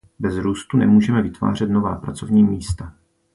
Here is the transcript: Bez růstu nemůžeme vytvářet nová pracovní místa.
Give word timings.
Bez 0.19 0.37
růstu 0.37 0.77
nemůžeme 0.77 1.21
vytvářet 1.21 1.67
nová 1.69 1.95
pracovní 1.95 2.43
místa. 2.43 2.93